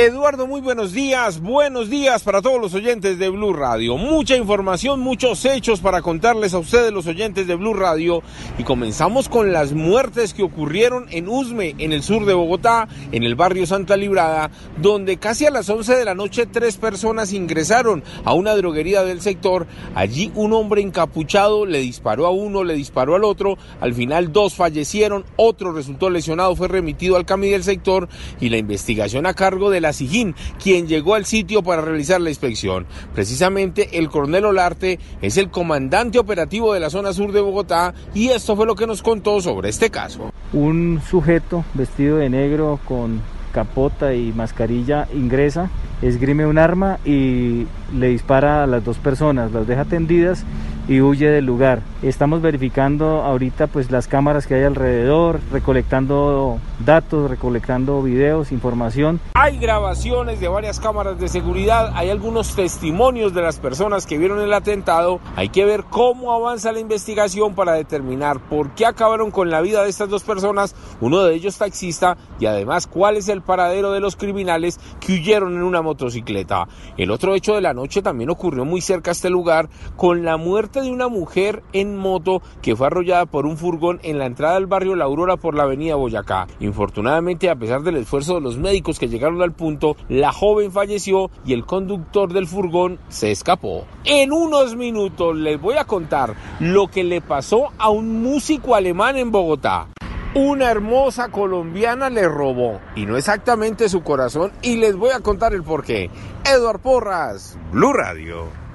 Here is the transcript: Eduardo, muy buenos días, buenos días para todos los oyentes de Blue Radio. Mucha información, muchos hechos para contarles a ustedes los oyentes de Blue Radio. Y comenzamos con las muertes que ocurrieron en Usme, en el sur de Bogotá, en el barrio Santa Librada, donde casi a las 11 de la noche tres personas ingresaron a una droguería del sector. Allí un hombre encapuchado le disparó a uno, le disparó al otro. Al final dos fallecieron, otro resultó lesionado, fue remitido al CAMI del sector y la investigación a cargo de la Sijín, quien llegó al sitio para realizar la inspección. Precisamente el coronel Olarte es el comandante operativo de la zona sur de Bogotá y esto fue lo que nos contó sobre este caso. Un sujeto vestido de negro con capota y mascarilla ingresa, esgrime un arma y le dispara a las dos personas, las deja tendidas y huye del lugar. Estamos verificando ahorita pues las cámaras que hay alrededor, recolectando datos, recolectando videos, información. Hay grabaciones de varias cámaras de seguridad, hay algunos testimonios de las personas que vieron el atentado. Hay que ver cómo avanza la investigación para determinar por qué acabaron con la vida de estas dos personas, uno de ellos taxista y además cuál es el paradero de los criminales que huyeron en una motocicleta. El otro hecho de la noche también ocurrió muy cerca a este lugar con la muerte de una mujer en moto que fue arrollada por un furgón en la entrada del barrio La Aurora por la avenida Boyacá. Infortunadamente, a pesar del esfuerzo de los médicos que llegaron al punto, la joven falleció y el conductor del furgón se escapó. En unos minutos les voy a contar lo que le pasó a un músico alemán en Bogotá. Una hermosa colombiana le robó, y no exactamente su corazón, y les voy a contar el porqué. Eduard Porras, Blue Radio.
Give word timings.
Eduardo, 0.00 0.46
muy 0.46 0.60
buenos 0.60 0.92
días, 0.92 1.40
buenos 1.40 1.90
días 1.90 2.22
para 2.22 2.40
todos 2.40 2.60
los 2.60 2.72
oyentes 2.72 3.18
de 3.18 3.30
Blue 3.30 3.52
Radio. 3.52 3.96
Mucha 3.96 4.36
información, 4.36 5.00
muchos 5.00 5.44
hechos 5.44 5.80
para 5.80 6.02
contarles 6.02 6.54
a 6.54 6.60
ustedes 6.60 6.92
los 6.92 7.08
oyentes 7.08 7.48
de 7.48 7.56
Blue 7.56 7.74
Radio. 7.74 8.22
Y 8.58 8.62
comenzamos 8.62 9.28
con 9.28 9.52
las 9.52 9.72
muertes 9.72 10.34
que 10.34 10.44
ocurrieron 10.44 11.06
en 11.10 11.28
Usme, 11.28 11.74
en 11.78 11.92
el 11.92 12.04
sur 12.04 12.26
de 12.26 12.34
Bogotá, 12.34 12.86
en 13.10 13.24
el 13.24 13.34
barrio 13.34 13.66
Santa 13.66 13.96
Librada, 13.96 14.52
donde 14.80 15.16
casi 15.16 15.46
a 15.46 15.50
las 15.50 15.68
11 15.68 15.96
de 15.96 16.04
la 16.04 16.14
noche 16.14 16.46
tres 16.46 16.76
personas 16.76 17.32
ingresaron 17.32 18.04
a 18.24 18.34
una 18.34 18.54
droguería 18.54 19.02
del 19.02 19.20
sector. 19.20 19.66
Allí 19.96 20.30
un 20.36 20.52
hombre 20.52 20.80
encapuchado 20.80 21.66
le 21.66 21.80
disparó 21.80 22.26
a 22.26 22.30
uno, 22.30 22.62
le 22.62 22.74
disparó 22.74 23.16
al 23.16 23.24
otro. 23.24 23.58
Al 23.80 23.94
final 23.94 24.32
dos 24.32 24.54
fallecieron, 24.54 25.24
otro 25.34 25.72
resultó 25.72 26.08
lesionado, 26.08 26.54
fue 26.54 26.68
remitido 26.68 27.16
al 27.16 27.26
CAMI 27.26 27.50
del 27.50 27.64
sector 27.64 28.08
y 28.40 28.50
la 28.50 28.58
investigación 28.58 29.26
a 29.26 29.34
cargo 29.34 29.70
de 29.70 29.80
la 29.80 29.87
Sijín, 29.92 30.34
quien 30.62 30.86
llegó 30.86 31.14
al 31.14 31.24
sitio 31.24 31.62
para 31.62 31.82
realizar 31.82 32.20
la 32.20 32.30
inspección. 32.30 32.86
Precisamente 33.14 33.98
el 33.98 34.08
coronel 34.08 34.46
Olarte 34.46 34.98
es 35.22 35.36
el 35.36 35.50
comandante 35.50 36.18
operativo 36.18 36.74
de 36.74 36.80
la 36.80 36.90
zona 36.90 37.12
sur 37.12 37.32
de 37.32 37.40
Bogotá 37.40 37.94
y 38.14 38.28
esto 38.28 38.56
fue 38.56 38.66
lo 38.66 38.74
que 38.74 38.86
nos 38.86 39.02
contó 39.02 39.40
sobre 39.40 39.68
este 39.68 39.90
caso. 39.90 40.32
Un 40.52 41.00
sujeto 41.08 41.64
vestido 41.74 42.16
de 42.16 42.30
negro 42.30 42.80
con 42.84 43.20
capota 43.52 44.14
y 44.14 44.32
mascarilla 44.32 45.08
ingresa, 45.14 45.70
esgrime 46.02 46.46
un 46.46 46.58
arma 46.58 46.98
y 47.04 47.66
le 47.94 48.08
dispara 48.08 48.62
a 48.64 48.66
las 48.66 48.84
dos 48.84 48.98
personas, 48.98 49.52
las 49.52 49.66
deja 49.66 49.84
tendidas 49.84 50.44
y 50.88 51.02
huye 51.02 51.28
del 51.28 51.44
lugar. 51.44 51.82
Estamos 52.02 52.40
verificando 52.40 53.22
ahorita 53.22 53.66
pues 53.66 53.90
las 53.90 54.08
cámaras 54.08 54.46
que 54.46 54.54
hay 54.54 54.64
alrededor, 54.64 55.40
recolectando 55.52 56.58
datos, 56.84 57.30
recolectando 57.30 58.02
videos, 58.02 58.52
información. 58.52 59.20
Hay 59.34 59.58
grabaciones 59.58 60.40
de 60.40 60.48
varias 60.48 60.80
cámaras 60.80 61.18
de 61.20 61.28
seguridad, 61.28 61.92
hay 61.94 62.08
algunos 62.08 62.54
testimonios 62.56 63.34
de 63.34 63.42
las 63.42 63.58
personas 63.58 64.06
que 64.06 64.16
vieron 64.16 64.40
el 64.40 64.52
atentado. 64.52 65.20
Hay 65.36 65.50
que 65.50 65.66
ver 65.66 65.84
cómo 65.90 66.32
avanza 66.32 66.72
la 66.72 66.80
investigación 66.80 67.54
para 67.54 67.74
determinar 67.74 68.40
por 68.48 68.70
qué 68.70 68.86
acabaron 68.86 69.30
con 69.30 69.50
la 69.50 69.60
vida 69.60 69.82
de 69.82 69.90
estas 69.90 70.08
dos 70.08 70.22
personas, 70.22 70.74
uno 71.00 71.22
de 71.24 71.34
ellos 71.34 71.58
taxista 71.58 72.16
y 72.40 72.46
además 72.46 72.86
cuál 72.86 73.16
es 73.16 73.28
el 73.28 73.42
paradero 73.42 73.92
de 73.92 74.00
los 74.00 74.16
criminales 74.16 74.80
que 75.00 75.12
huyeron 75.14 75.54
en 75.54 75.62
una 75.62 75.82
motocicleta. 75.82 76.66
El 76.96 77.10
otro 77.10 77.34
hecho 77.34 77.54
de 77.54 77.60
la 77.60 77.74
noche 77.74 78.00
también 78.00 78.30
ocurrió 78.30 78.64
muy 78.64 78.80
cerca 78.80 79.10
a 79.10 79.12
este 79.12 79.28
lugar 79.28 79.68
con 79.96 80.24
la 80.24 80.36
muerte 80.38 80.77
de 80.80 80.90
una 80.90 81.08
mujer 81.08 81.62
en 81.72 81.96
moto 81.96 82.42
que 82.62 82.76
fue 82.76 82.86
arrollada 82.86 83.26
por 83.26 83.46
un 83.46 83.56
furgón 83.56 84.00
en 84.02 84.18
la 84.18 84.26
entrada 84.26 84.54
del 84.54 84.66
barrio 84.66 84.94
La 84.94 85.04
Aurora 85.04 85.36
por 85.36 85.54
la 85.54 85.64
avenida 85.64 85.94
Boyacá. 85.94 86.46
Infortunadamente, 86.60 87.50
a 87.50 87.56
pesar 87.56 87.82
del 87.82 87.96
esfuerzo 87.96 88.34
de 88.34 88.40
los 88.40 88.58
médicos 88.58 88.98
que 88.98 89.08
llegaron 89.08 89.42
al 89.42 89.52
punto, 89.52 89.96
la 90.08 90.32
joven 90.32 90.72
falleció 90.72 91.30
y 91.44 91.52
el 91.52 91.64
conductor 91.66 92.32
del 92.32 92.46
furgón 92.46 92.98
se 93.08 93.30
escapó. 93.30 93.84
En 94.04 94.32
unos 94.32 94.76
minutos 94.76 95.36
les 95.36 95.60
voy 95.60 95.76
a 95.76 95.84
contar 95.84 96.34
lo 96.60 96.88
que 96.88 97.04
le 97.04 97.20
pasó 97.20 97.68
a 97.78 97.90
un 97.90 98.22
músico 98.22 98.74
alemán 98.74 99.16
en 99.16 99.30
Bogotá. 99.30 99.88
Una 100.34 100.70
hermosa 100.70 101.30
colombiana 101.30 102.10
le 102.10 102.28
robó, 102.28 102.80
y 102.94 103.06
no 103.06 103.16
exactamente 103.16 103.88
su 103.88 104.02
corazón, 104.02 104.52
y 104.60 104.76
les 104.76 104.94
voy 104.94 105.10
a 105.10 105.20
contar 105.20 105.54
el 105.54 105.62
porqué. 105.62 106.10
Eduard 106.44 106.80
Porras, 106.80 107.58
Blue 107.72 107.94
Radio. 107.94 108.67